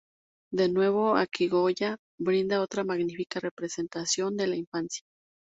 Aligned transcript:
De 0.51 0.67
nuevo, 0.67 1.15
aquí 1.15 1.47
Goya 1.47 1.95
brinda 2.19 2.61
otra 2.61 2.83
magnífica 2.83 3.39
representación 3.39 4.35
de 4.35 4.47
la 4.47 4.55
infancia. 4.55 5.03